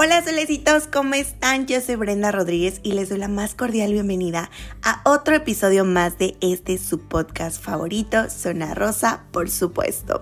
[0.00, 1.66] Hola solecitos, ¿cómo están?
[1.66, 4.48] Yo soy Brenda Rodríguez y les doy la más cordial bienvenida
[4.80, 10.20] a otro episodio más de este su podcast favorito, Zona Rosa, por supuesto.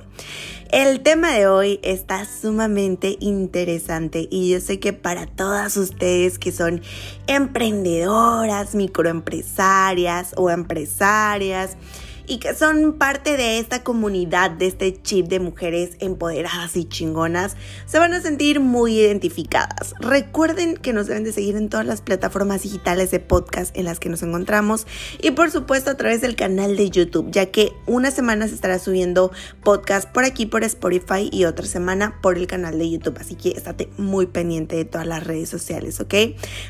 [0.73, 6.53] El tema de hoy está sumamente interesante y yo sé que para todas ustedes que
[6.53, 6.81] son
[7.27, 11.77] emprendedoras, microempresarias o empresarias,
[12.27, 17.57] y que son parte de esta comunidad, de este chip de mujeres empoderadas y chingonas,
[17.87, 19.95] se van a sentir muy identificadas.
[20.01, 24.01] Recuerden que nos deben de seguir en todas las plataformas digitales de podcast en las
[24.01, 24.87] que nos encontramos
[25.21, 28.79] y por supuesto a través del canal de YouTube, ya que una semana se estará
[28.79, 33.19] subiendo podcast por aquí por Spotify y otra semana por el canal de YouTube.
[33.21, 36.15] Así que estate muy pendiente de todas las redes sociales, ¿ok?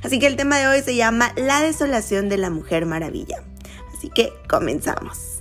[0.03, 3.43] Así que el tema de hoy se llama La desolación de la Mujer Maravilla.
[3.97, 5.36] Así que comenzamos.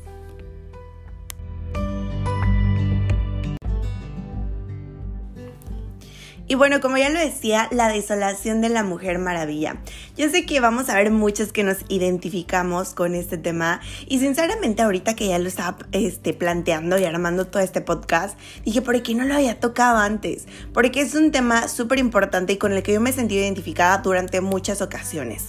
[6.48, 9.78] Y bueno, como ya lo decía, la desolación de la mujer maravilla.
[10.16, 14.84] Yo sé que vamos a ver muchos que nos identificamos con este tema y sinceramente
[14.84, 19.16] ahorita que ya lo estaba este, planteando y armando todo este podcast, dije, ¿por qué
[19.16, 20.46] no lo había tocado antes?
[20.72, 23.98] Porque es un tema súper importante y con el que yo me he sentido identificada
[23.98, 25.46] durante muchas ocasiones.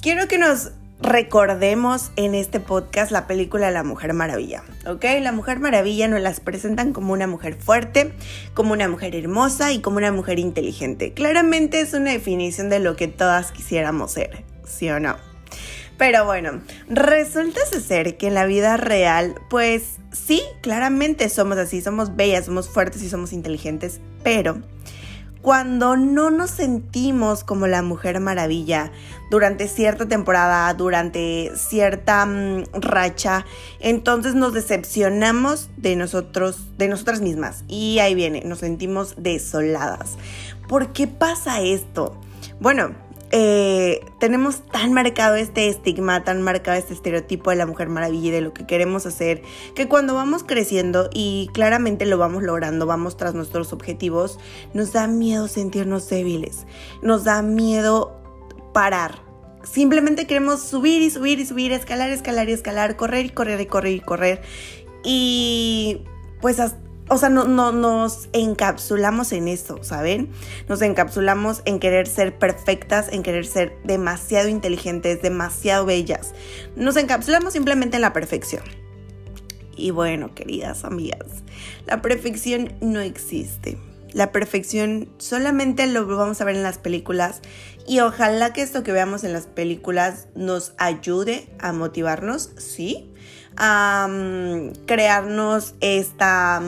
[0.00, 5.04] Quiero que nos recordemos en este podcast la película La Mujer Maravilla, ¿ok?
[5.20, 8.12] La Mujer Maravilla nos las presentan como una mujer fuerte,
[8.54, 11.12] como una mujer hermosa y como una mujer inteligente.
[11.12, 15.16] Claramente es una definición de lo que todas quisiéramos ser, ¿sí o no?
[15.98, 22.14] Pero bueno, resulta ser que en la vida real, pues sí, claramente somos así, somos
[22.14, 24.62] bellas, somos fuertes y somos inteligentes, pero
[25.42, 28.90] cuando no nos sentimos como la mujer maravilla
[29.30, 33.44] durante cierta temporada, durante cierta mm, racha,
[33.80, 37.64] entonces nos decepcionamos de nosotros, de nosotras mismas.
[37.68, 40.16] Y ahí viene, nos sentimos desoladas.
[40.68, 42.18] ¿Por qué pasa esto?
[42.60, 42.94] Bueno,
[43.30, 48.30] eh, tenemos tan marcado este estigma, tan marcado este estereotipo de la mujer maravilla y
[48.30, 49.42] de lo que queremos hacer,
[49.74, 54.38] que cuando vamos creciendo y claramente lo vamos logrando, vamos tras nuestros objetivos,
[54.72, 56.66] nos da miedo sentirnos débiles,
[57.02, 58.18] nos da miedo
[58.72, 59.22] parar.
[59.62, 63.66] Simplemente queremos subir y subir y subir, escalar, escalar y escalar, correr y correr y
[63.66, 64.42] correr y correr.
[65.04, 66.04] Y
[66.40, 70.30] pues hasta o sea, no, no, nos encapsulamos en eso, ¿saben?
[70.68, 76.34] Nos encapsulamos en querer ser perfectas, en querer ser demasiado inteligentes, demasiado bellas.
[76.76, 78.62] Nos encapsulamos simplemente en la perfección.
[79.76, 81.44] Y bueno, queridas amigas,
[81.86, 83.78] la perfección no existe.
[84.12, 87.42] La perfección solamente lo vamos a ver en las películas
[87.86, 93.10] y ojalá que esto que veamos en las películas nos ayude a motivarnos, sí,
[93.58, 94.08] a
[94.86, 96.62] crearnos esta,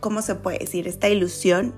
[0.00, 0.88] ¿cómo se puede decir?
[0.88, 1.74] Esta ilusión,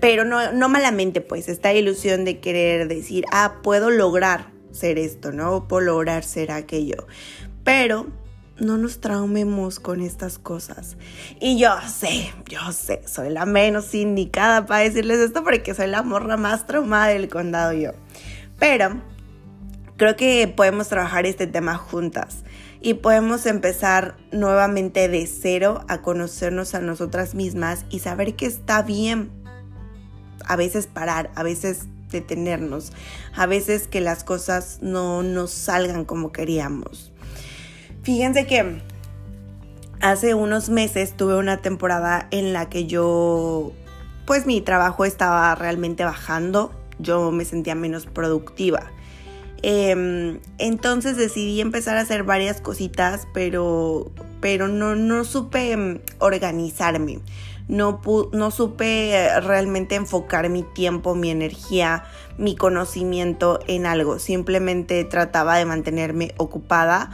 [0.00, 5.32] pero no, no malamente, pues, esta ilusión de querer decir, ah, puedo lograr ser esto,
[5.32, 5.66] ¿no?
[5.66, 7.06] Puedo lograr ser aquello.
[7.64, 8.06] Pero
[8.60, 10.96] no nos traumemos con estas cosas.
[11.40, 16.02] Y yo sé, yo sé, soy la menos indicada para decirles esto porque soy la
[16.02, 17.90] morra más traumada del condado yo.
[18.58, 19.00] Pero
[19.96, 22.44] creo que podemos trabajar este tema juntas
[22.82, 28.82] y podemos empezar nuevamente de cero a conocernos a nosotras mismas y saber que está
[28.82, 29.30] bien
[30.46, 32.92] a veces parar, a veces detenernos,
[33.34, 37.12] a veces que las cosas no nos salgan como queríamos.
[38.02, 38.80] Fíjense que
[40.00, 43.72] hace unos meses tuve una temporada en la que yo,
[44.26, 48.90] pues mi trabajo estaba realmente bajando, yo me sentía menos productiva.
[49.62, 54.10] Em, entonces decidí empezar a hacer varias cositas, pero,
[54.40, 57.20] pero no, no supe em, organizarme.
[57.68, 58.00] No,
[58.32, 62.04] no supe realmente enfocar mi tiempo, mi energía,
[62.36, 64.18] mi conocimiento en algo.
[64.18, 67.10] Simplemente trataba de mantenerme ocupada.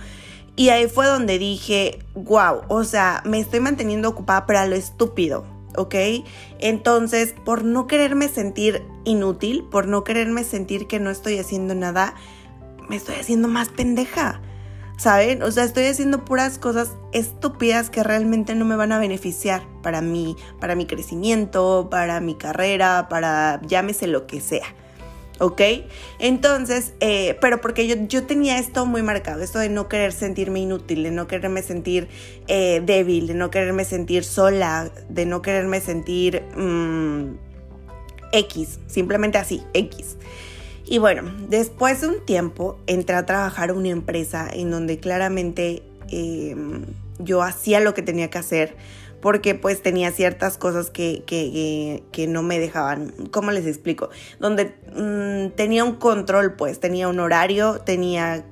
[0.57, 5.45] Y ahí fue donde dije, wow, o sea, me estoy manteniendo ocupada para lo estúpido,
[5.77, 5.95] ¿ok?
[6.59, 12.15] Entonces, por no quererme sentir inútil, por no quererme sentir que no estoy haciendo nada,
[12.89, 14.41] me estoy haciendo más pendeja.
[14.99, 15.43] ¿Saben?
[15.43, 20.01] O sea, estoy haciendo puras cosas estúpidas que realmente no me van a beneficiar para
[20.01, 24.65] mí, para mi crecimiento, para mi carrera, para llámese lo que sea.
[25.39, 25.61] ¿ok?
[26.19, 30.61] Entonces, eh, pero porque yo, yo, tenía esto muy marcado, esto de no querer sentirme
[30.61, 32.09] inútil, de no quererme sentir
[32.49, 37.37] eh, débil, de no quererme sentir sola, de no quererme sentir mm,
[38.33, 40.17] X, simplemente así, X.
[40.87, 45.83] Y bueno, después de un tiempo entré a trabajar en una empresa en donde claramente
[46.11, 46.85] em,
[47.19, 48.77] yo hacía lo que tenía que hacer
[49.21, 54.11] porque pues tenía ciertas cosas que, que, que, no me dejaban, ¿cómo les explico?
[54.39, 58.45] Donde mm, tenía un control, pues tenía un horario, tenía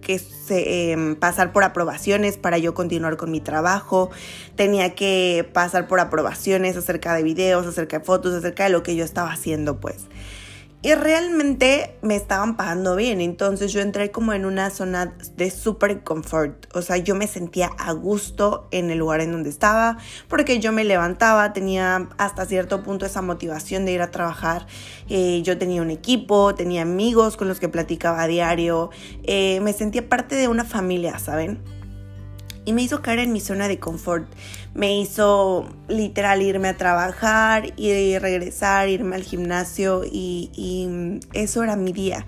[0.00, 4.10] que em, pasar por aprobaciones para yo continuar con mi trabajo,
[4.56, 8.96] tenía que pasar por aprobaciones acerca de videos, acerca de fotos, acerca de lo que
[8.96, 10.06] yo estaba haciendo, pues.
[10.84, 16.02] Y realmente me estaban pagando bien, entonces yo entré como en una zona de súper
[16.02, 20.58] confort, o sea, yo me sentía a gusto en el lugar en donde estaba, porque
[20.58, 24.66] yo me levantaba, tenía hasta cierto punto esa motivación de ir a trabajar,
[25.08, 28.90] eh, yo tenía un equipo, tenía amigos con los que platicaba a diario,
[29.22, 31.62] eh, me sentía parte de una familia, ¿saben?
[32.64, 34.26] Y me hizo caer en mi zona de confort.
[34.74, 41.92] Me hizo literal irme a trabajar y regresar, irme al gimnasio y, eso era mi
[41.92, 42.24] día.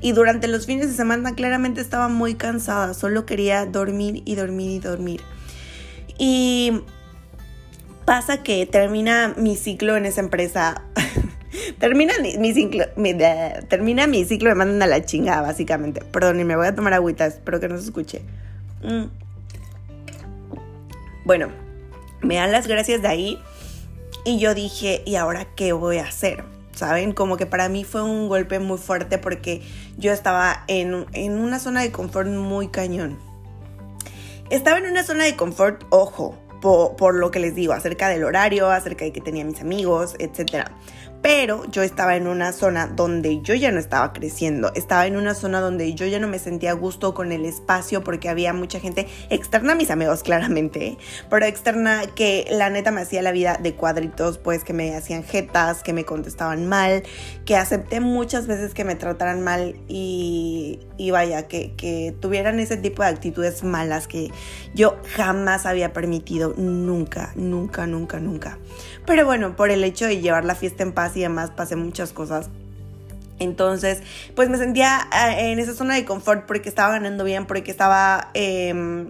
[0.00, 4.70] Y durante los fines de semana claramente estaba muy cansada, solo quería dormir y dormir
[4.70, 5.20] y dormir.
[6.18, 6.82] Y
[8.04, 10.82] pasa que termina mi ciclo en esa empresa.
[11.78, 12.84] termina mi, ciclo,
[13.68, 16.02] termina mi ciclo, me mandan a la chingada, básicamente.
[16.04, 18.22] Perdón, y me voy a tomar agüita, espero que no se escuche.
[18.82, 19.23] Mm.
[21.24, 21.48] Bueno,
[22.20, 23.42] me dan las gracias de ahí
[24.24, 26.44] y yo dije, ¿y ahora qué voy a hacer?
[26.72, 27.12] ¿Saben?
[27.12, 29.62] Como que para mí fue un golpe muy fuerte porque
[29.96, 33.18] yo estaba en, una zona de confort muy cañón.
[34.50, 38.24] Estaba en una zona de confort, ojo, por, por, lo que les digo, acerca del
[38.24, 40.68] horario, acerca de que tenía mis amigos, etc
[41.24, 45.34] pero yo estaba en una zona donde yo ya no estaba creciendo, estaba en una
[45.34, 48.78] zona donde yo ya no me sentía a gusto con el espacio porque había mucha
[48.78, 50.98] gente externa a mis amigos claramente,
[51.30, 55.24] pero externa que la neta me hacía la vida de cuadritos, pues que me hacían
[55.24, 57.04] jetas, que me contestaban mal,
[57.46, 60.78] que acepté muchas veces que me trataran mal y,
[61.10, 64.30] vaya, que, que tuvieran ese tipo de actitudes malas que
[64.74, 68.58] yo jamás había permitido, nunca, nunca, nunca, nunca.
[69.06, 72.12] Pero bueno, por el hecho de llevar la fiesta en paz y demás, pasé muchas
[72.12, 72.48] cosas.
[73.40, 74.00] Entonces,
[74.36, 78.30] pues me sentía eh, en esa zona de confort porque estaba ganando bien, porque estaba,
[78.34, 79.06] em,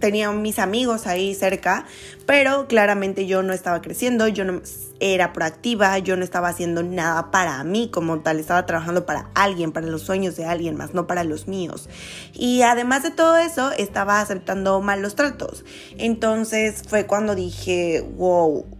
[0.00, 1.86] tenía mis amigos ahí cerca,
[2.26, 4.62] pero claramente yo no estaba creciendo, yo no
[4.98, 9.70] era proactiva, yo no estaba haciendo nada para mí como tal, estaba trabajando para alguien,
[9.70, 11.88] para los sueños de alguien más, no para los míos.
[12.34, 15.64] Y además de todo eso, estaba aceptando malos tratos.
[15.98, 18.77] Entonces fue cuando dije, wow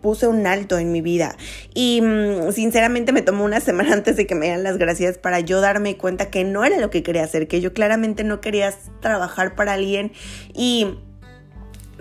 [0.00, 1.36] puse un alto en mi vida.
[1.74, 5.40] Y mm, sinceramente me tomó una semana antes de que me dieran las gracias para
[5.40, 8.72] yo darme cuenta que no era lo que quería hacer, que yo claramente no quería
[9.00, 10.12] trabajar para alguien
[10.54, 10.96] y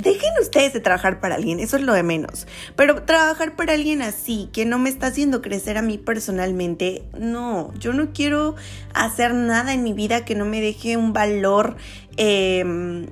[0.01, 2.47] Dejen ustedes de trabajar para alguien, eso es lo de menos.
[2.77, 7.73] Pero trabajar para alguien así, que no me está haciendo crecer a mí personalmente, no,
[7.77, 8.55] yo no quiero
[8.93, 11.75] hacer nada en mi vida que no me deje un valor,
[12.21, 13.07] eh,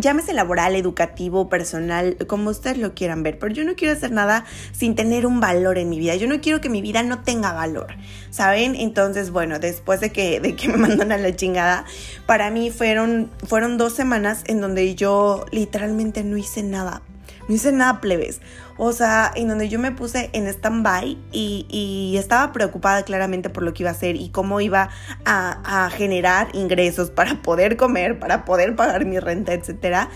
[0.00, 3.38] llámese laboral, educativo, personal, como ustedes lo quieran ver.
[3.38, 6.16] Pero yo no quiero hacer nada sin tener un valor en mi vida.
[6.16, 7.94] Yo no quiero que mi vida no tenga valor,
[8.30, 8.74] ¿saben?
[8.74, 11.84] Entonces, bueno, después de que, de que me mandan a la chingada,
[12.26, 17.02] para mí fueron, fueron dos semanas en donde yo literalmente no hice nada.
[17.48, 18.40] No hice nada plebes.
[18.76, 23.72] O sea, en donde yo me puse en stand-by y, estaba preocupada claramente por lo
[23.72, 24.90] que iba a hacer y cómo iba
[25.24, 30.08] a, a generar ingresos para poder comer, para poder pagar mi renta, etc.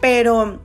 [0.00, 0.60] Pero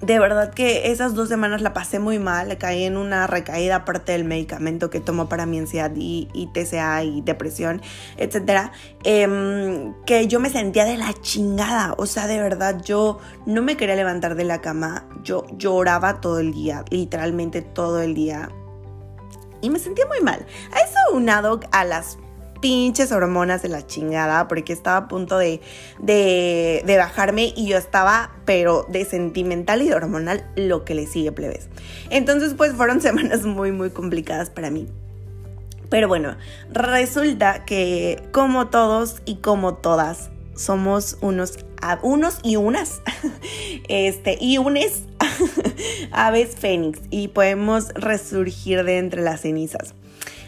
[0.00, 4.12] de verdad que esas dos semanas la pasé muy mal, caí en una recaída aparte
[4.12, 7.80] del medicamento que tomo para mi ansiedad y, TCA y depresión,
[8.18, 8.72] etcétera,
[9.04, 13.76] em, que yo me sentía de la chingada, o sea, de verdad yo no me
[13.76, 18.50] quería levantar de la cama, yo lloraba todo el día, literalmente todo el día.
[19.62, 20.46] Y me sentía muy mal.
[20.72, 22.18] A eso unado a las
[22.60, 25.60] pinches hormonas de la chingada porque estaba a punto de,
[25.98, 31.32] de, bajarme y yo estaba, pero de sentimental y de hormonal, lo que le sigue,
[31.32, 31.68] plebes.
[32.10, 34.86] Entonces, pues fueron semanas muy, muy complicadas para mí.
[35.88, 36.36] Pero bueno,
[36.72, 41.58] resulta que como todos y como todas, somos unos,
[42.02, 43.02] unos y unas,
[43.88, 45.04] este, y unes
[46.10, 49.94] aves fénix y podemos resurgir de entre las cenizas.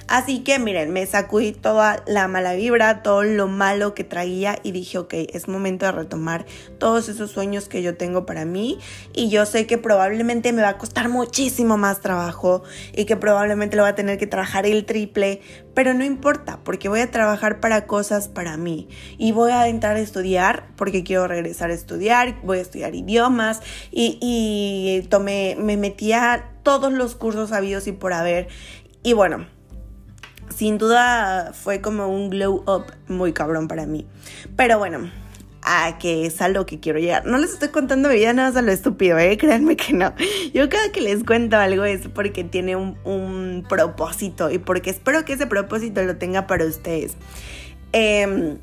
[0.09, 4.73] Así que miren, me sacudí toda la mala vibra, todo lo malo que traía y
[4.73, 6.47] dije, ok, es momento de retomar
[6.79, 8.79] todos esos sueños que yo tengo para mí.
[9.12, 12.62] Y yo sé que probablemente me va a costar muchísimo más trabajo
[12.97, 15.43] y que probablemente lo va a tener que trabajar el triple,
[15.75, 18.88] pero no importa porque voy a trabajar para cosas para mí.
[19.19, 23.61] Y voy a entrar a estudiar porque quiero regresar a estudiar, voy a estudiar idiomas
[23.91, 28.49] y, y tomé, me metí a todos los cursos habidos y por haber.
[29.03, 29.47] Y bueno,
[30.55, 34.07] sin duda fue como un glow up muy cabrón para mí.
[34.57, 35.11] Pero bueno,
[35.62, 37.26] a que es a lo que quiero llegar.
[37.26, 39.37] No les estoy contando mi vida nada más a lo estúpido, ¿eh?
[39.38, 40.14] Créanme que no.
[40.55, 45.25] Yo cada que les cuento algo es porque tiene un, un propósito y porque espero
[45.25, 47.17] que ese propósito lo tenga para ustedes.
[47.93, 48.59] Eh,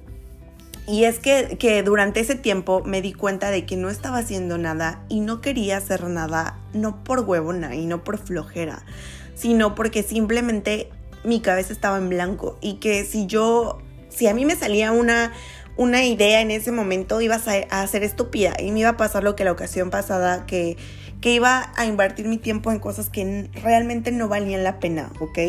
[0.87, 4.59] y es que, que, durante ese tiempo me di cuenta de que no estaba haciendo
[4.59, 8.85] nada y no quería hacer nada, no por huevona y no por flojera,
[9.33, 10.91] sino porque simplemente
[11.25, 13.79] mi cabeza estaba en blanco y que si yo,
[14.09, 15.33] si a mí me salía una,
[15.77, 19.23] una idea en ese momento, iba a, a ser estúpida y me iba a pasar
[19.23, 20.77] lo que la ocasión pasada, que,
[21.21, 25.39] que iba a invertir mi tiempo en cosas que realmente no valían la pena, ¿ok?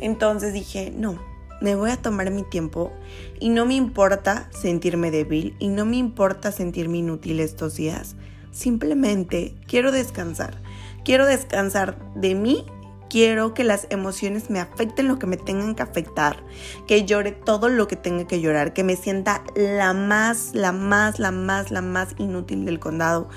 [0.00, 1.18] Entonces dije, no,
[1.62, 2.92] me voy a tomar mi tiempo
[3.38, 8.16] y no me importa sentirme débil y no me importa sentirme inútil estos días.
[8.50, 10.60] Simplemente quiero descansar.
[11.04, 12.66] Quiero descansar de mí.
[13.12, 16.42] Quiero que las emociones me afecten lo que me tengan que afectar,
[16.86, 21.18] que llore todo lo que tenga que llorar, que me sienta la más, la más,
[21.18, 23.28] la más, la más inútil del condado.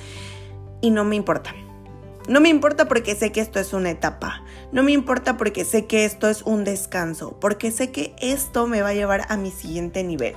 [0.80, 1.54] Y no me importa.
[2.30, 4.46] No me importa porque sé que esto es una etapa.
[4.72, 7.38] No me importa porque sé que esto es un descanso.
[7.42, 10.36] Porque sé que esto me va a llevar a mi siguiente nivel.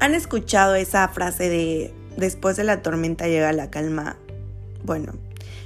[0.00, 4.16] ¿Han escuchado esa frase de después de la tormenta llega la calma?
[4.82, 5.12] Bueno,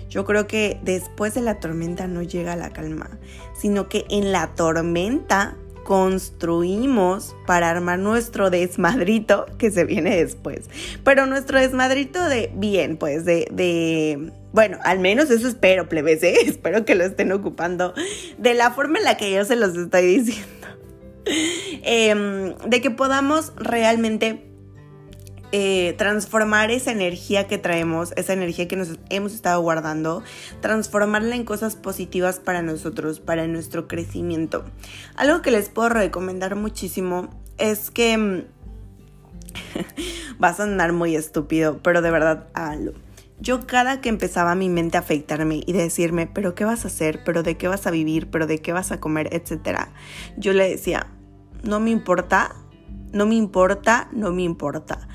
[0.08, 3.10] yo creo que después de la tormenta no llega la calma,
[3.54, 10.68] sino que en la tormenta construimos para armar nuestro desmadrito que se viene después.
[11.04, 16.34] Pero nuestro desmadrito de bien, pues de, de bueno, al menos eso espero, plebes, ¿eh?
[16.46, 17.94] espero que lo estén ocupando
[18.38, 20.46] de la forma en la que yo se los estoy diciendo.
[21.82, 24.44] Em, de que podamos realmente
[25.52, 30.22] eh, transformar esa energía que traemos, esa energía que nos hemos estado guardando,
[30.60, 34.64] transformarla en cosas positivas para nosotros, para nuestro crecimiento.
[35.14, 38.42] Algo que les puedo recomendar muchísimo es que mm,
[40.38, 42.92] vas a andar muy estúpido, pero de verdad háganlo.
[43.38, 47.22] Yo cada que empezaba mi mente a afectarme y decirme, pero ¿qué vas a hacer?
[47.24, 48.30] ¿Pero de qué vas a vivir?
[48.30, 49.28] ¿Pero de qué vas a comer?
[49.32, 49.92] Etcétera.
[50.38, 51.06] Yo le decía,
[51.62, 52.56] no me importa,
[53.12, 55.05] no me importa, no me importa.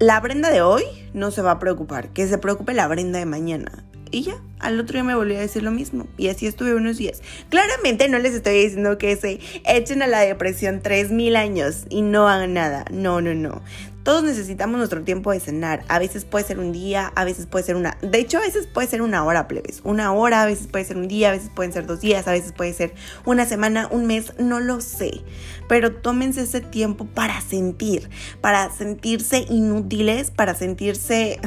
[0.00, 3.26] La Brenda de hoy no se va a preocupar, que se preocupe la Brenda de
[3.26, 3.82] mañana.
[4.12, 6.06] Y ya, al otro día me volví a decir lo mismo.
[6.16, 7.20] Y así estuve unos días.
[7.48, 12.28] Claramente no les estoy diciendo que se echen a la depresión 3.000 años y no
[12.28, 12.84] hagan nada.
[12.92, 13.60] No, no, no.
[14.08, 15.84] Todos necesitamos nuestro tiempo de cenar.
[15.86, 17.98] A veces puede ser un día, a veces puede ser una...
[18.00, 19.82] De hecho, a veces puede ser una hora, plebes.
[19.84, 22.32] Una hora, a veces puede ser un día, a veces pueden ser dos días, a
[22.32, 22.94] veces puede ser
[23.26, 25.20] una semana, un mes, no lo sé.
[25.68, 28.08] Pero tómense ese tiempo para sentir,
[28.40, 31.38] para sentirse inútiles, para sentirse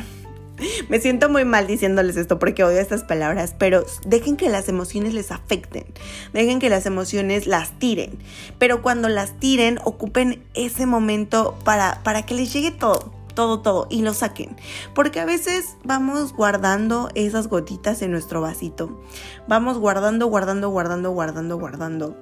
[0.89, 5.13] me siento muy mal diciéndoles esto porque odio estas palabras, pero dejen que las emociones
[5.13, 5.85] les afecten,
[6.33, 8.19] dejen que las emociones las tiren,
[8.57, 13.87] pero cuando las tiren, ocupen ese momento para, para que les llegue todo todo, todo
[13.89, 14.57] y lo saquen.
[14.93, 19.01] Porque a veces vamos guardando esas gotitas en nuestro vasito.
[19.47, 22.17] Vamos guardando, guardando, guardando, guardando, guardando.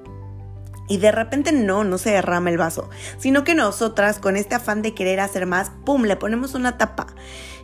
[0.87, 4.81] Y de repente no, no se derrama el vaso, sino que nosotras con este afán
[4.81, 7.07] de querer hacer más, ¡pum!, le ponemos una tapa.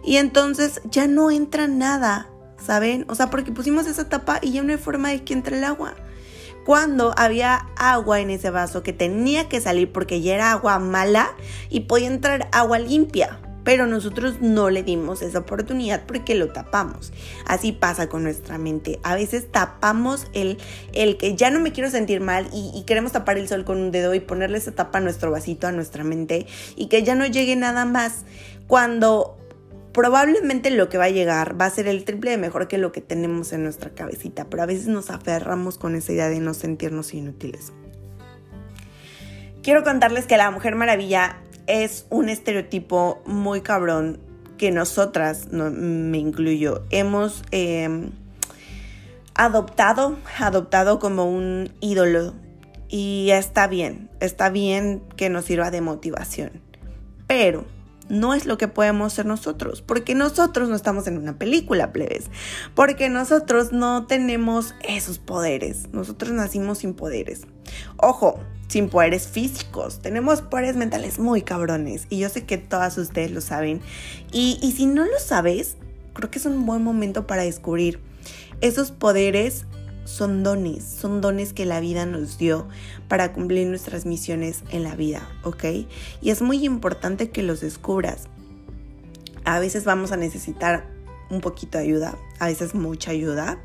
[0.03, 2.29] Y entonces ya no entra nada,
[2.63, 3.05] ¿saben?
[3.07, 5.63] O sea, porque pusimos esa tapa y ya no hay forma de que entre el
[5.63, 5.95] agua.
[6.65, 11.35] Cuando había agua en ese vaso que tenía que salir porque ya era agua mala
[11.69, 17.13] y podía entrar agua limpia, pero nosotros no le dimos esa oportunidad porque lo tapamos.
[17.45, 18.99] Así pasa con nuestra mente.
[19.03, 20.57] A veces tapamos el,
[20.93, 23.79] el que ya no me quiero sentir mal y, y, queremos tapar el sol con
[23.79, 27.13] un dedo y ponerle esa tapa a nuestro vasito, a nuestra mente y que ya
[27.13, 28.23] no llegue nada más.
[28.67, 29.37] Cuando
[29.95, 32.91] probablemente lo que va a llegar va a ser el triple de mejor que lo
[32.91, 36.53] que tenemos en nuestra cabecita, pero a veces nos aferramos con esa idea de no
[36.53, 37.71] sentirnos inútiles.
[39.63, 44.19] Quiero contarles que la Mujer Maravilla es un estereotipo muy cabrón
[44.57, 48.09] que nosotras, no, me incluyo, hemos eh,
[49.33, 52.33] adoptado, adoptado como un ídolo
[52.89, 56.51] y está bien, está bien que nos sirva de motivación,
[57.27, 57.65] pero
[58.09, 62.25] no es lo que podemos ser nosotros, porque nosotros no estamos en una película, plebes,
[62.73, 67.41] porque nosotros no tenemos esos poderes, nosotros nacimos sin poderes.
[67.97, 73.31] Ojo, sin poderes físicos, tenemos poderes mentales muy cabrones y yo sé que todas ustedes
[73.31, 73.81] lo saben
[74.31, 75.77] y, y si no lo sabes,
[76.13, 77.99] creo que es un buen momento para descubrir
[78.61, 79.65] esos poderes
[80.05, 82.67] son dones, son dones que la vida nos dio
[83.07, 85.65] para cumplir nuestras misiones en la vida, ¿ok?
[86.21, 88.27] Y es muy importante que los descubras.
[89.43, 90.87] A veces vamos a necesitar
[91.29, 93.59] un poquito de ayuda, a veces mucha ayuda,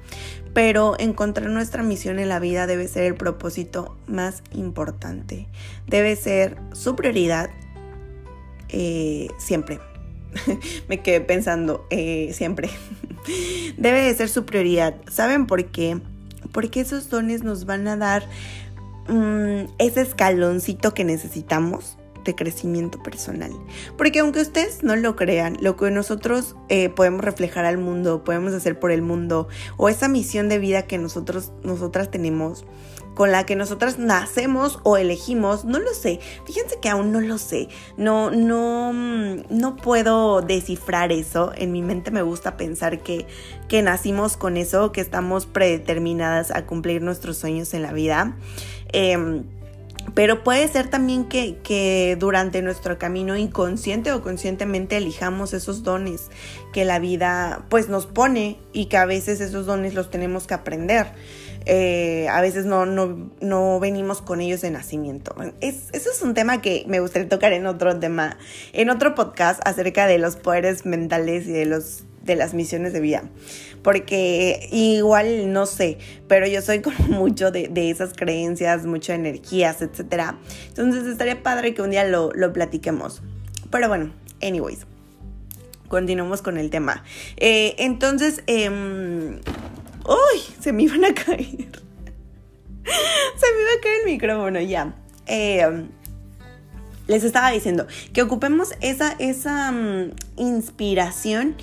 [0.54, 5.46] pero encontrar nuestra misión en la vida debe ser el propósito más importante.
[5.86, 7.50] Debe ser su prioridad
[8.68, 9.78] eh, siempre.
[10.88, 12.70] Me quedé pensando, eh, siempre.
[13.76, 14.96] Debe de ser su prioridad.
[15.10, 16.00] ¿Saben por qué?
[16.52, 18.24] Porque esos dones nos van a dar
[19.08, 23.52] mm, ese escaloncito que necesitamos de crecimiento personal.
[23.96, 28.52] Porque aunque ustedes no lo crean, lo que nosotros eh, podemos reflejar al mundo, podemos
[28.52, 32.64] hacer por el mundo, o esa misión de vida que nosotros, nosotras tenemos,
[33.14, 36.20] con la que nosotras nacemos o elegimos, no lo sé.
[36.46, 37.68] Fíjense que aún no lo sé.
[37.96, 41.52] No, no, mm, no puedo descifrar eso.
[41.56, 43.26] En mi mente me gusta pensar que,
[43.68, 48.36] que nacimos con eso, que estamos predeterminadas a cumplir nuestros sueños en la vida.
[48.92, 49.44] Em,
[50.14, 56.30] pero puede ser también que, que, durante nuestro camino inconsciente o conscientemente elijamos esos dones
[56.72, 60.54] que la vida pues nos pone y que a veces esos dones los tenemos que
[60.54, 61.12] aprender.
[61.66, 65.34] Eh, a veces no, no, no, venimos con ellos de nacimiento.
[65.60, 68.38] Es, eso es un tema que me gustaría tocar en otro tema,
[68.72, 73.00] en otro podcast acerca de los poderes mentales y de los de las misiones de
[73.00, 73.24] vida.
[73.82, 75.98] Porque igual no sé,
[76.28, 80.34] pero yo soy como mucho de, esas creencias, mucho de energías, etc.
[80.68, 83.22] Entonces estaría padre que un día lo, lo platiquemos.
[83.70, 84.12] Pero bueno,
[84.42, 84.86] anyways,
[85.88, 87.04] continuamos con el tema.
[87.36, 88.70] Eh, entonces, eh,
[90.10, 90.40] ¡Uy!
[90.60, 91.46] Se me iban a caer.
[91.46, 91.54] se
[92.84, 94.92] me iba a caer el micrófono, ya.
[95.26, 95.86] Eh,
[97.06, 101.54] les estaba diciendo que ocupemos esa, esa mm, inspiración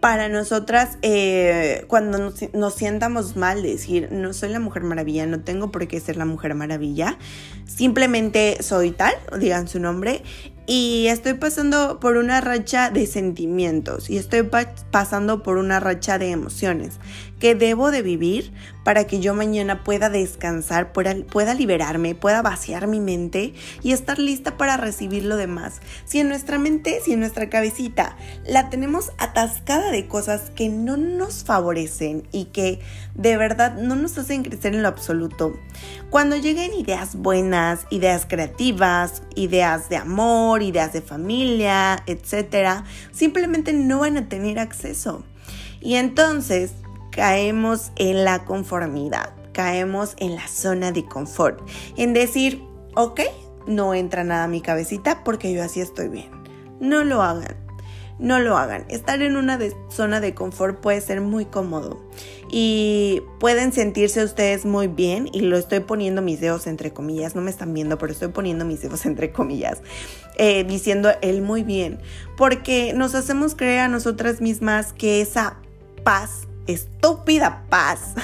[0.00, 5.40] para nosotras eh, cuando nos, nos, sientamos mal, decir, no soy la mujer maravilla, no
[5.40, 7.18] tengo por qué ser la mujer maravilla,
[7.66, 10.22] simplemente soy tal, digan su nombre,
[10.66, 14.48] y estoy pasando por una racha de sentimientos y estoy
[14.92, 17.00] pasando por una racha de emociones
[17.40, 18.52] que debo de vivir
[18.84, 24.56] para que yo mañana pueda descansar, pueda, liberarme, pueda vaciar mi mente y estar lista
[24.56, 25.80] para recibir lo demás.
[26.04, 28.16] Si en nuestra mente, si en nuestra cabecita
[28.46, 32.80] la tenemos atascada de cosas que no nos favorecen y que
[33.14, 35.58] de verdad no nos hacen crecer en lo absoluto,
[36.10, 44.00] cuando lleguen ideas buenas, ideas creativas, ideas de amor, ideas de familia, etc., simplemente no
[44.00, 45.24] van a tener acceso.
[45.80, 46.72] Y entonces
[47.10, 51.60] caemos en la conformidad, caemos en la zona de confort,
[51.96, 52.62] en decir,
[52.94, 53.20] ok,
[53.66, 56.30] no entra nada a mi cabecita porque yo así estoy bien.
[56.80, 57.56] No lo hagan,
[58.18, 58.84] no lo hagan.
[58.88, 62.00] Estar en una zona de confort puede ser muy cómodo
[62.50, 67.42] y pueden sentirse ustedes muy bien y lo estoy poniendo mis dedos entre comillas, no
[67.42, 69.82] me están viendo, pero estoy poniendo mis dedos entre comillas,
[70.36, 72.00] eh, diciendo él muy bien,
[72.36, 75.58] porque nos hacemos creer a nosotras mismas que esa
[76.02, 78.14] paz estúpida paz.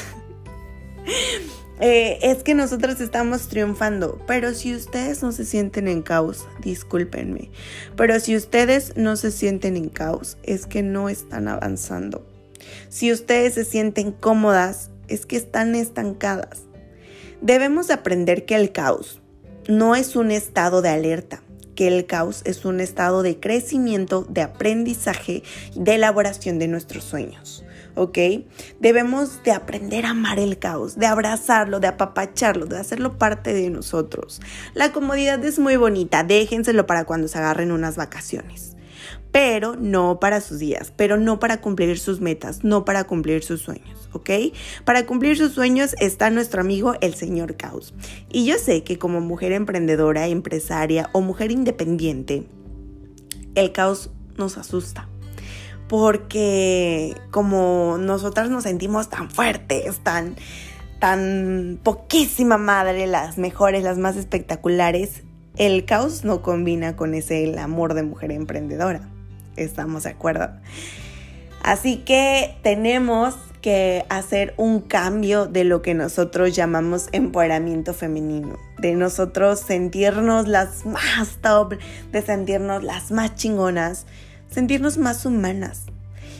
[1.78, 7.50] Eh, es que nosotros estamos triunfando, pero si ustedes no se sienten en caos, discúlpenme,
[7.96, 12.26] pero si ustedes no se sienten en caos, es que no están avanzando.
[12.88, 16.62] Si ustedes se sienten cómodas, es que están estancadas.
[17.42, 19.20] Debemos aprender que el caos
[19.68, 21.42] no es un estado de alerta,
[21.74, 25.42] que el caos es un estado de crecimiento, de aprendizaje,
[25.74, 27.65] de elaboración de nuestros sueños.
[27.96, 28.18] ¿Ok?
[28.78, 33.70] Debemos de aprender a amar el caos, de abrazarlo, de apapacharlo, de hacerlo parte de
[33.70, 34.40] nosotros.
[34.74, 38.76] La comodidad es muy bonita, déjenselo para cuando se agarren unas vacaciones
[39.36, 43.60] pero no para sus días, pero no para cumplir sus metas, no para cumplir sus
[43.60, 44.30] sueños, ¿ok?
[44.86, 47.92] Para cumplir sus sueños está nuestro amigo el señor Caos.
[48.30, 52.46] Y yo sé que como mujer emprendedora, empresaria o mujer independiente,
[53.54, 55.08] el caos nos asusta
[55.88, 60.36] porque como nosotras nos sentimos tan fuertes, tan,
[60.98, 65.22] tan poquísima madre, las mejores, las más espectaculares,
[65.56, 69.08] el caos no combina con ese el amor de mujer emprendedora.
[69.56, 70.50] ¿Estamos de acuerdo?
[71.62, 78.94] Así que tenemos que hacer un cambio de lo que nosotros llamamos empoderamiento femenino, de
[78.94, 81.74] nosotros sentirnos las más top,
[82.12, 84.06] de sentirnos las más chingonas
[84.48, 85.84] sentirnos más humanas,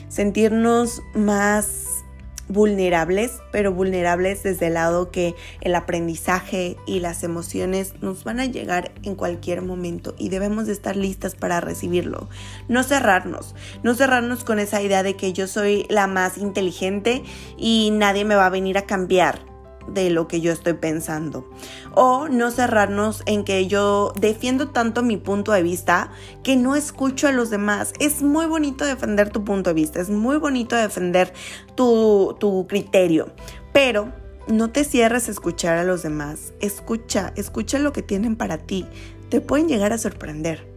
[0.09, 2.05] sentirnos más
[2.49, 8.47] vulnerables, pero vulnerables desde el lado que el aprendizaje y las emociones nos van a
[8.47, 12.29] llegar en cualquier momento y debemos de estar listas para recibirlo.
[12.69, 17.25] No cerrarnos, no cerrarnos con esa idea de que yo soy la más inteligente
[17.57, 19.56] y nadie me va a venir a cambiar
[19.89, 21.49] de lo que yo estoy pensando.
[21.95, 26.11] O no cerrarnos en que yo defiendo tanto mi punto de vista
[26.43, 27.93] que no escucho a los demás.
[28.01, 31.33] Es muy bonito defender tu punto de vista, es muy bonito defender
[31.75, 33.33] tu, tu criterio,
[33.73, 34.13] pero
[34.49, 36.53] no te cierres a escuchar a los demás.
[36.61, 38.87] Escucha, escucha lo que tienen para ti.
[39.29, 40.76] Te pueden llegar a sorprender.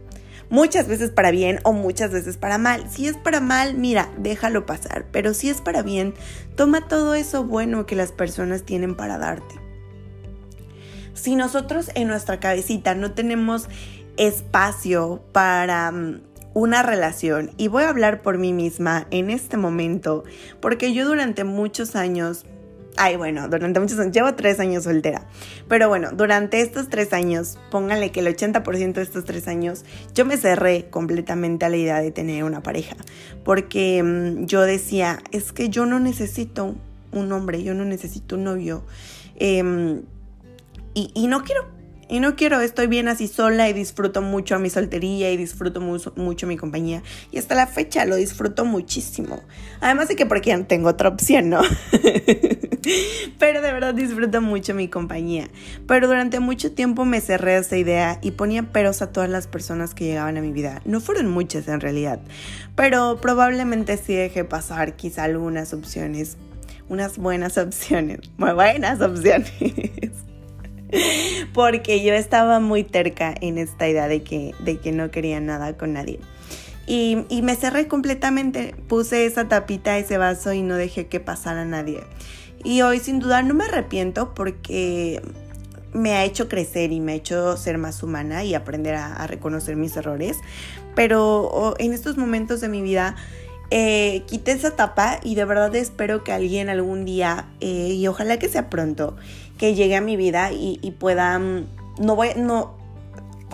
[0.50, 2.84] Muchas veces para bien o muchas veces para mal.
[2.90, 6.14] Si es para mal, mira, déjalo pasar, pero si es para bien,
[6.56, 9.54] toma todo eso bueno que las personas tienen para darte.
[11.14, 13.68] Si nosotros en nuestra cabecita no tenemos
[14.16, 20.24] espacio para mm, una relación, y voy a hablar por mí misma en este momento,
[20.60, 22.44] porque yo durante muchos años
[22.96, 25.26] Ay, bueno, durante muchos años, llevo tres años soltera.
[25.68, 30.24] Pero bueno, durante estos tres años, pónganle que el 80% de estos tres años, yo
[30.24, 32.96] me cerré completamente a la idea de tener una pareja.
[33.44, 36.74] Porque mm, yo decía, es que yo no necesito
[37.12, 38.84] un hombre, yo no necesito un novio.
[39.36, 40.02] Em,
[40.94, 41.66] y, y no quiero,
[42.10, 45.80] y no quiero, estoy bien así sola y disfruto mucho a mi soltería y disfruto
[45.80, 47.04] mucho, mi compañía.
[47.30, 49.44] Y hasta la fecha lo disfruto muchísimo.
[49.80, 51.60] Además de que porque ya tengo otra opción, ¿no?
[53.38, 55.48] Pero de verdad disfruto mucho mi compañía.
[55.86, 59.46] Pero durante mucho tiempo me cerré a esa idea y ponía peros a todas las
[59.46, 60.82] personas que llegaban a mi vida.
[60.84, 62.20] No fueron muchas en realidad.
[62.74, 66.38] Pero probablemente sí dejé pasar quizá algunas opciones.
[66.88, 68.18] Unas buenas opciones.
[68.36, 70.10] Muy buenas opciones.
[71.54, 75.76] porque yo estaba muy terca en esta idea de que, de que no quería nada
[75.76, 76.20] con nadie.
[76.86, 81.64] Y, y, me cerré completamente, puse esa tapita, ese vaso y no dejé que pasara
[81.64, 82.00] nadie.
[82.64, 85.22] Y hoy sin duda no me arrepiento porque
[85.92, 89.76] me ha hecho crecer y me ha hecho ser más humana y aprender a, reconocer
[89.76, 90.38] mis errores.
[90.94, 93.16] Pero en estos momentos de mi vida
[93.70, 98.38] eh, quité esa tapa y de verdad espero que alguien algún día, eh, y ojalá
[98.38, 99.16] que sea pronto,
[99.60, 101.66] que llegue a mi vida y, pueda, mm,
[101.98, 102.78] no voy, no,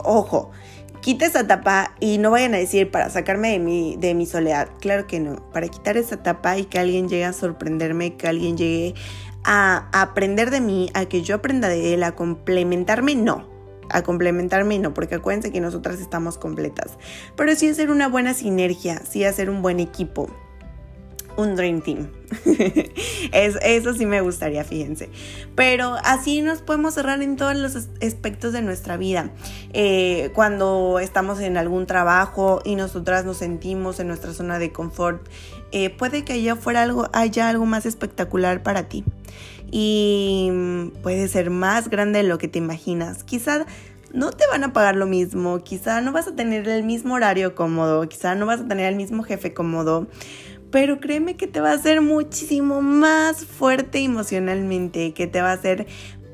[0.05, 0.53] ojo,
[1.01, 4.69] quite esa tapa y no vayan a decir para sacarme de mi, de mi soledad.
[4.79, 8.57] Claro que no, para quitar esa tapa y que alguien llegue a sorprenderme, que alguien
[8.57, 8.95] llegue
[9.43, 13.57] a, a aprender de mí, a que yo aprenda de él, a complementarme, no
[13.89, 16.99] a complementarme, no, porque acuérdense que nosotras estamos completas.
[17.37, 20.29] Pero sí hacer una buena sinergia, sí hacer un buen equipo
[21.37, 22.09] un Dream Team.
[23.33, 25.11] eso sí me gustaría, fíjense.
[25.55, 29.31] Pero así nos podemos cerrar en todos los aspectos de nuestra vida.
[29.73, 35.27] Eh, cuando estamos en algún trabajo y nosotras nos sentimos en nuestra zona de confort,
[35.73, 39.05] eh, puede que allá fuera algo, haya algo más espectacular para ti.
[39.71, 40.51] Y
[41.03, 43.25] puede ser más grande de lo que te imaginas.
[43.25, 43.67] Quizá
[44.13, 47.55] no te van a pagar lo mismo, quizá no vas a tener el mismo horario
[47.55, 50.07] cómodo, quizá no vas a tener el mismo jefe cómodo,
[50.71, 55.55] pero créeme que te va a hacer muchísimo más fuerte emocionalmente, que te va a
[55.55, 55.87] hacer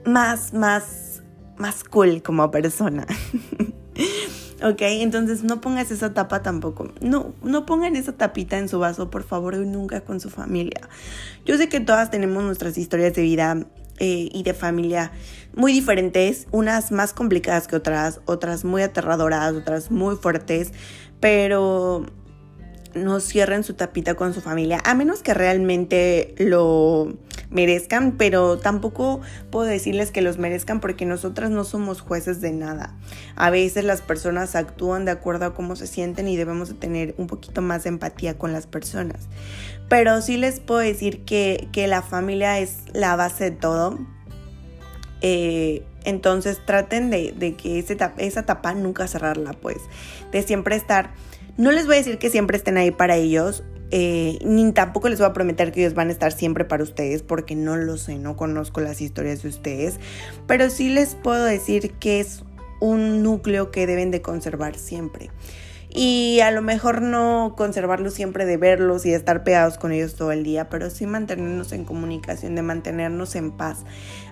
[0.04, 1.22] más, más,
[1.58, 3.06] más cool como persona.
[4.62, 4.80] ¿ok?
[4.80, 6.92] Entonces no pongas esa tapa tampoco.
[7.00, 10.88] No, no pongan esa tapita en su vaso, por favor, nunca con su familia.
[11.44, 13.66] Yo sé que todas tenemos nuestras historias de vida
[13.98, 15.12] eh, y de familia
[15.54, 20.72] muy diferentes, unas más complicadas que otras, otras muy aterradoras, otras muy fuertes,
[21.20, 22.06] pero
[22.94, 27.16] no cierren su tapita con su familia, a menos que realmente lo
[27.52, 32.94] merezcan, pero tampoco puedo decirles que los merezcan porque nosotras no somos jueces de nada.
[33.36, 37.14] A veces las personas actúan de acuerdo a cómo se sienten y debemos de tener
[37.18, 39.28] un poquito más de empatía con las personas.
[39.88, 43.98] Pero sí les puedo decir que, la familia es la base de todo.
[45.20, 49.78] Eh, entonces traten de, de que esa tapa nunca cerrarla, pues,
[50.32, 51.10] de siempre estar
[51.56, 55.18] no les voy a decir que siempre estén ahí para ellos, eh, ni tampoco les
[55.18, 58.16] voy a prometer que ellos van a estar siempre para ustedes, porque no lo sé,
[58.16, 60.00] no conozco las historias de ustedes,
[60.46, 62.42] pero sí les puedo decir que es
[62.80, 65.30] un núcleo que deben de conservar siempre.
[65.94, 70.14] Y a lo mejor no conservarlo siempre de verlos y de estar pegados con ellos
[70.14, 73.84] todo el día, pero sí mantenernos en comunicación, de mantenernos en paz,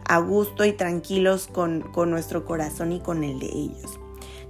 [0.06, 3.99] a gusto y tranquilos con, con nuestro corazón y con el de ellos.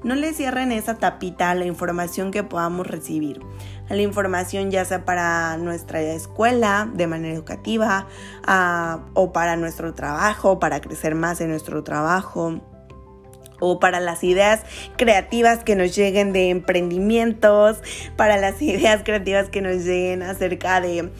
[0.02, 3.40] No le cierren esa tapita a la información que podamos recibir.
[3.90, 8.06] A la información ya sea para nuestra escuela de manera educativa
[9.14, 12.60] o para nuestro trabajo, para crecer más en nuestro trabajo
[13.61, 14.62] o para las ideas
[14.96, 17.79] creativas que nos lleguen de emprendimientos,
[18.16, 21.11] para las ideas creativas que nos lleguen acerca de,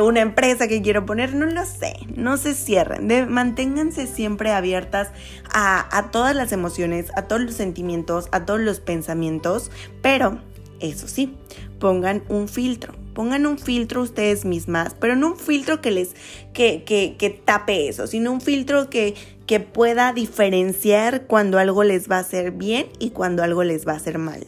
[0.00, 5.10] una empresa que quiero poner, no lo sé, no se cierren, manténganse siempre abiertas
[5.52, 9.70] a, a todas las emociones, a todos los sentimientos, a todos los pensamientos,
[10.02, 10.40] pero
[10.80, 11.36] eso sí,
[11.78, 13.03] pongan un filtro.
[13.14, 16.14] Pongan un filtro ustedes mismas, pero no un filtro que les
[16.52, 19.14] que, que, que tape eso, sino un filtro que,
[19.46, 23.92] que pueda diferenciar cuando algo les va a hacer bien y cuando algo les va
[23.92, 24.46] a hacer mal.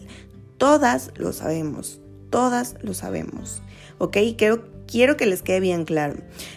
[0.58, 2.00] Todas lo sabemos,
[2.30, 3.62] todas lo sabemos,
[3.98, 4.16] ¿ok?
[4.36, 6.14] Creo, quiero que les quede bien claro.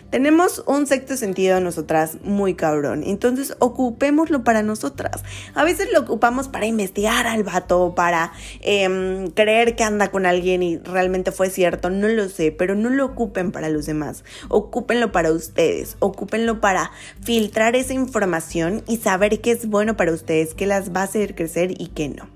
[0.09, 5.23] Tenemos un sexto sentido a nosotras muy cabrón, entonces ocupémoslo para nosotras.
[5.53, 10.63] A veces lo ocupamos para investigar al vato, para em, creer que anda con alguien
[10.63, 15.11] y realmente fue cierto, no lo sé, pero no lo ocupen para los demás, ocúpenlo
[15.11, 20.65] para ustedes, ocúpenlo para filtrar esa información y saber qué es bueno para ustedes, qué
[20.65, 22.29] las va a hacer crecer y qué no.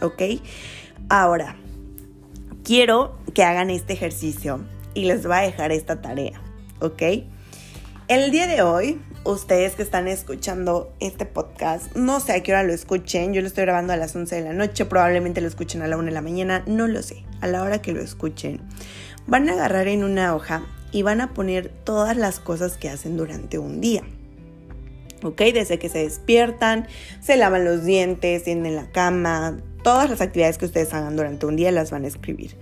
[0.00, 0.22] ¿Ok?
[1.08, 1.56] Ahora,
[2.64, 4.64] quiero que hagan este ejercicio
[4.94, 6.40] y les voy a dejar esta tarea,
[6.80, 7.02] ¿ok?
[8.06, 12.62] El día de hoy, ustedes que están escuchando este podcast, no sé a qué hora
[12.62, 15.80] lo escuchen, yo lo estoy grabando a las 11 de la noche, probablemente lo escuchen
[15.80, 18.60] a la 1 de la mañana, no lo sé, a la hora que lo escuchen.
[19.26, 23.16] Van a agarrar en una hoja y van a poner todas las cosas que hacen
[23.16, 24.02] durante un día.
[25.22, 25.40] ¿Ok?
[25.40, 26.86] Desde que se despiertan,
[27.22, 31.56] se lavan los dientes, tienden la cama, todas las actividades que ustedes hagan durante un
[31.56, 32.58] día las van a escribir.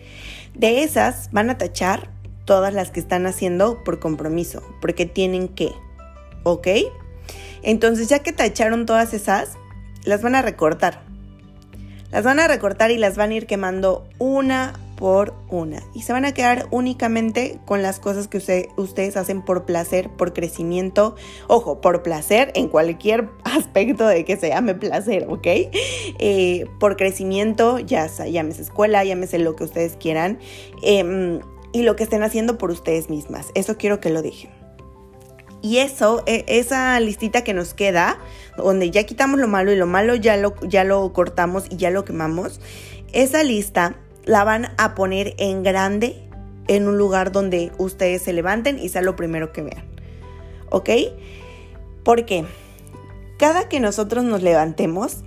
[0.54, 2.11] De esas van a tachar
[2.44, 5.72] todas las que están haciendo por compromiso, porque tienen que,
[6.42, 6.68] ¿ok?
[7.62, 9.56] Entonces ya que tacharon todas esas,
[10.04, 11.02] las van a recortar.
[12.10, 15.82] Las van a recortar y las van a ir quemando una por una.
[15.94, 18.38] Y se van a quedar únicamente con las cosas que
[18.76, 21.16] ustedes hacen por placer, por crecimiento.
[21.48, 25.46] Ojo, por placer en cualquier aspecto de que se llame placer, ¿ok?
[25.46, 30.38] Eh, por crecimiento, ya llámese escuela, llámese lo que ustedes quieran.
[30.82, 31.40] Em,
[31.72, 33.48] y lo que estén haciendo por ustedes mismas.
[33.54, 34.50] Eso quiero que lo dejen.
[35.62, 38.18] Y eso, e, esa listita que nos queda,
[38.56, 41.90] donde ya quitamos lo malo y lo malo ya lo, ya lo cortamos y ya
[41.90, 42.60] lo quemamos,
[43.12, 46.28] esa lista la van a poner en grande
[46.68, 49.84] en un lugar donde ustedes se levanten y sea lo primero que vean.
[50.70, 50.90] ¿Ok?
[52.04, 52.44] Porque
[53.38, 55.18] cada que nosotros nos levantemos,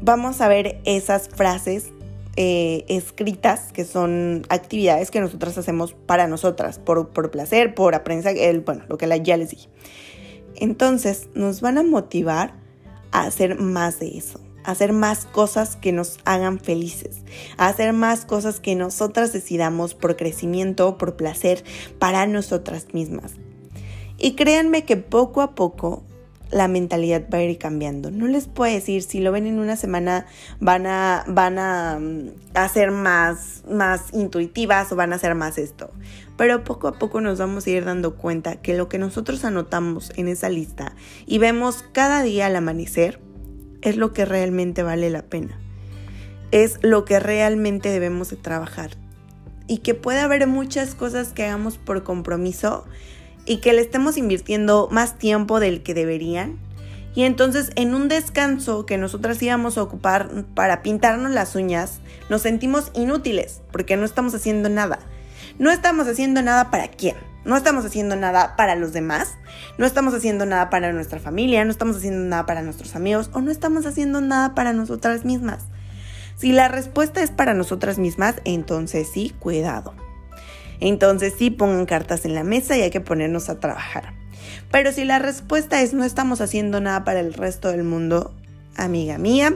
[0.00, 1.92] vamos a ver esas frases
[2.40, 8.60] eh, escritas, que son actividades que nosotras hacemos para nosotras, por, placer, por aprendizaje, el,
[8.60, 9.68] bueno, lo que ya les dije.
[10.54, 12.54] Entonces nos van a motivar
[13.10, 17.24] a hacer más de eso, a hacer más cosas que nos hagan felices,
[17.56, 21.64] a hacer más cosas que nosotras decidamos por crecimiento, por placer,
[21.98, 23.32] para nosotras mismas.
[24.16, 26.04] Y créanme que poco a poco
[26.50, 28.10] la mentalidad va a ir cambiando.
[28.10, 30.26] No les puedo decir, si lo ven en una semana
[30.60, 32.30] van a, van a, mm,
[32.72, 35.90] ser más, más intuitivas o van a ser más esto.
[36.36, 40.12] Pero poco a poco nos vamos a ir dando cuenta que lo que nosotros anotamos
[40.16, 40.94] en esa lista
[41.26, 43.20] y vemos cada día al amanecer
[43.82, 45.58] es lo que realmente vale la pena.
[46.50, 48.92] Es lo que realmente debemos de trabajar.
[49.66, 52.86] Y que puede haber muchas cosas que hagamos por compromiso
[53.48, 56.58] y que le estemos invirtiendo más tiempo del que deberían.
[57.14, 62.42] Y entonces en un descanso que nosotras íbamos a ocupar para pintarnos las uñas, nos
[62.42, 65.00] sentimos inútiles porque no estamos haciendo nada.
[65.58, 67.16] No estamos haciendo nada para quién.
[67.44, 69.38] No estamos haciendo nada para los demás,
[69.78, 73.40] no estamos haciendo nada para nuestra familia, no estamos haciendo nada para nuestros amigos o
[73.40, 75.64] no estamos haciendo nada para nosotras mismas.
[76.36, 79.94] Si la respuesta es para nosotras mismas, entonces sí, cuidado.
[80.80, 84.14] Entonces sí pongan cartas en la mesa y hay que ponernos a trabajar.
[84.70, 88.34] Pero si la respuesta es no estamos haciendo nada para el resto del mundo,
[88.76, 89.54] amiga mía,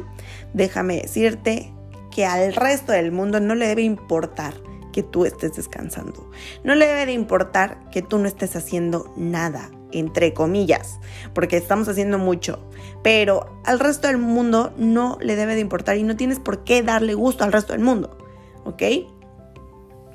[0.55, 1.73] déjame decirte
[2.11, 4.55] que al resto del mundo no le debe importar
[4.93, 6.31] que tú estés descansando.
[6.65, 11.01] No le debe de importar que tú no estés haciendo nada, entre comillas,
[11.35, 12.59] porque estamos haciendo mucho.
[13.03, 16.83] Pero al resto del mundo no le debe de importar y no tienes por qué
[16.83, 18.19] darle gusto al resto del mundo.
[18.65, 18.83] ¿Ok?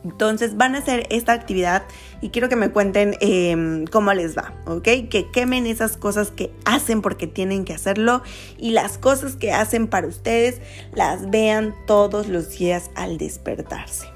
[0.04, 1.84] Entonces van a hacer esta actividad
[2.22, 4.84] y quiero que me cuenten em, cómo les va, ¿ok?
[5.10, 8.22] Que quemen esas cosas que hacen porque tienen que hacerlo
[8.58, 10.62] y las cosas que hacen para ustedes
[10.94, 14.08] las vean todos los días al despertarse.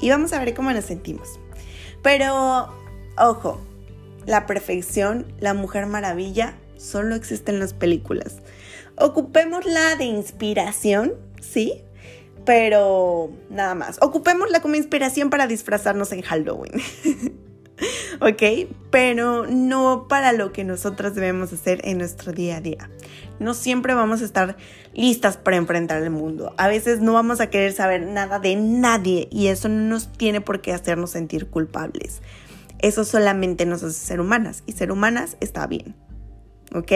[0.00, 1.38] Y vamos a ver cómo nos sentimos.
[2.02, 2.68] Pero,
[3.16, 3.60] ojo,
[4.26, 8.38] la perfección, la mujer maravilla, solo existe en las películas.
[8.96, 11.82] Ocupémosla de inspiración, ¿sí?
[12.44, 13.98] Pero nada más.
[14.00, 16.72] Ocupémosla como inspiración para disfrazarnos en Halloween.
[18.20, 18.42] ¿Ok?
[18.90, 22.90] Pero no para lo que nosotras debemos hacer en nuestro día a día.
[23.38, 24.56] No siempre vamos a estar
[24.94, 26.54] listas para enfrentar el mundo.
[26.58, 30.40] A veces no vamos a querer saber nada de nadie y eso no nos tiene
[30.40, 32.22] por qué hacernos sentir culpables.
[32.78, 35.94] Eso solamente nos hace ser humanas y ser humanas está bien.
[36.74, 36.92] ¿Ok?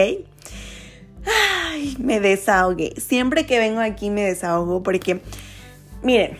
[1.27, 2.93] Ay, me desahogué.
[2.97, 5.21] Siempre que vengo aquí me desahogo porque,
[6.01, 6.37] miren,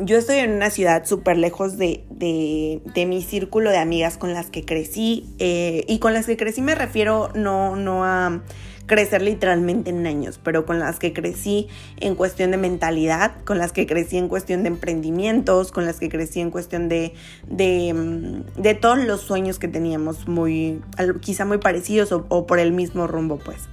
[0.00, 4.50] yo estoy en una ciudad súper lejos de, de, mi círculo de amigas con las
[4.50, 5.28] que crecí.
[5.38, 8.42] Eh, y con las que crecí me refiero no, no a
[8.86, 11.68] crecer literalmente en años, pero con las que crecí
[12.00, 16.08] en cuestión de mentalidad, con las que crecí en cuestión de emprendimientos, con las que
[16.08, 17.14] crecí en cuestión de,
[17.48, 20.82] de, mm, de todos los sueños que teníamos muy,
[21.20, 23.68] quizá muy parecidos o, o por el mismo rumbo, pues.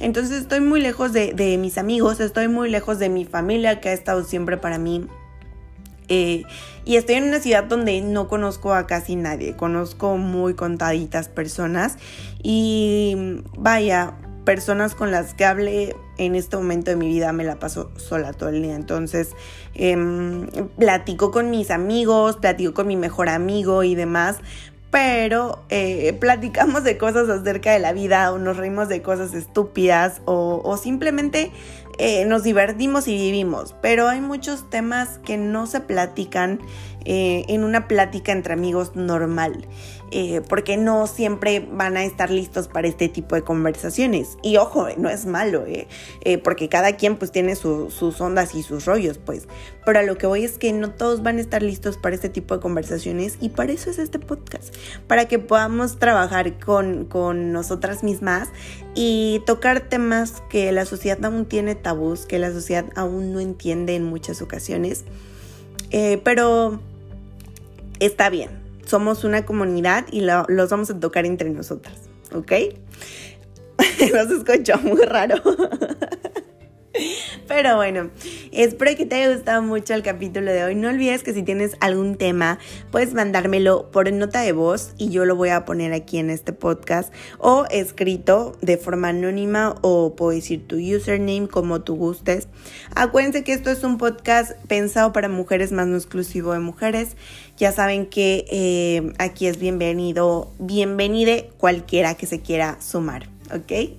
[0.00, 3.88] Entonces estoy muy lejos de, de, mis amigos, estoy muy lejos de mi familia que
[3.88, 5.08] ha estado siempre para mí
[6.08, 6.44] eh,
[6.84, 11.96] y estoy en una ciudad donde no conozco a casi nadie, conozco muy contaditas personas
[12.42, 17.58] y vaya, personas con las que hable en este momento de mi vida me la
[17.58, 18.74] paso sola todo el día.
[18.74, 19.32] Entonces,
[19.74, 20.46] em,
[20.78, 24.38] platico con mis amigos, platico con mi mejor amigo y demás,
[24.90, 30.22] pero eh, platicamos de cosas acerca de la vida o nos reímos de cosas estúpidas
[30.24, 31.52] o simplemente
[31.98, 36.60] eh, nos divertimos y vivimos, pero hay muchos temas que no se platican
[37.10, 39.66] eh, en una plática entre amigos normal,
[40.10, 44.36] eh, porque no siempre van a estar listos para este tipo de conversaciones.
[44.42, 45.64] Y ojo, no es malo,
[46.44, 49.48] porque cada quien pues tiene sus ondas y sus rollos, pues.
[49.86, 52.28] Pero a lo que voy es que no todos van a estar listos para este
[52.28, 54.74] tipo de conversaciones y para eso es este podcast,
[55.06, 58.50] para que podamos trabajar con, con nosotras mismas
[58.94, 63.94] y tocar temas que la sociedad aún tiene tabús, que la sociedad aún no entiende
[63.94, 65.06] en muchas ocasiones.
[66.22, 66.80] pero
[68.00, 68.50] está bien.
[68.86, 72.52] Somos una comunidad y los vamos a tocar entre nosotras, ¿ok?
[74.14, 75.36] Nos escuchó muy raro.
[77.48, 78.10] Pero bueno,
[78.52, 80.74] espero que te haya gustado mucho el capítulo de hoy.
[80.74, 82.58] No olvides que si tienes algún tema,
[82.90, 86.52] puedes mandármelo por nota de voz y yo lo voy a poner aquí en este
[86.52, 92.48] podcast o escrito de forma anónima o puedo decir tu username como tú gustes.
[92.94, 97.16] Acuérdense que esto es un podcast pensado para mujeres más no exclusivo de mujeres.
[97.56, 103.96] Ya saben que eh, aquí es bienvenido, bienvenide cualquiera que se quiera sumar, ¿ok?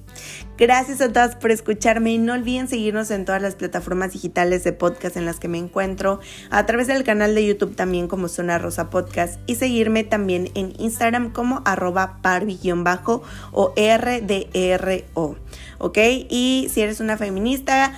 [0.58, 4.74] Gracias a todas por escucharme y no olviden seguirnos en todas las plataformas digitales de
[4.74, 8.58] podcast en las que me encuentro, a través del canal de YouTube también como Zona
[8.58, 15.38] Rosa Podcast y seguirme también en Instagram como arroba parvi-bajo o RDRO,
[15.78, 15.98] ¿ok?
[16.30, 17.94] Y si eres una feminista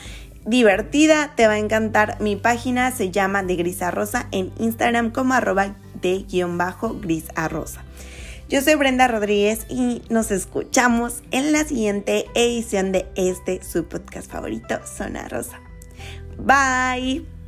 [0.45, 5.11] divertida, te va a encantar mi página, se llama de Gris a Rosa en Instagram
[5.11, 7.83] como arroba de guion bajo gris a rosa.
[8.51, 14.29] Yo soy Brenda Rodríguez y nos escuchamos en la siguiente edición de este su podcast
[14.29, 15.61] favorito, Zona Rosa.
[16.37, 17.40] Bye.